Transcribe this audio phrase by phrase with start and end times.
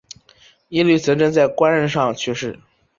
[0.69, 2.57] 耶律铎轸在官任上去世。